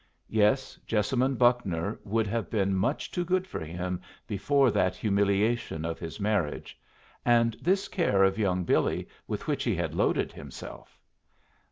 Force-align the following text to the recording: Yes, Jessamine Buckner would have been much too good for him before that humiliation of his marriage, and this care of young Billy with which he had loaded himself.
Yes, 0.31 0.79
Jessamine 0.87 1.35
Buckner 1.35 1.99
would 2.03 2.25
have 2.25 2.49
been 2.49 2.73
much 2.73 3.11
too 3.11 3.23
good 3.23 3.45
for 3.45 3.59
him 3.59 4.01
before 4.25 4.71
that 4.71 4.95
humiliation 4.95 5.85
of 5.85 5.99
his 5.99 6.19
marriage, 6.19 6.75
and 7.23 7.55
this 7.61 7.87
care 7.87 8.23
of 8.23 8.39
young 8.39 8.63
Billy 8.63 9.07
with 9.27 9.45
which 9.45 9.63
he 9.63 9.75
had 9.75 9.93
loaded 9.93 10.31
himself. 10.31 10.97